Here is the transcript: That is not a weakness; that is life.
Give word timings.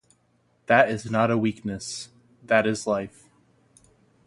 That 0.65 0.89
is 0.89 1.11
not 1.11 1.29
a 1.29 1.37
weakness; 1.37 2.09
that 2.43 2.65
is 2.65 2.87
life. 2.87 3.29